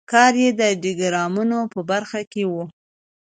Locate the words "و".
2.51-2.53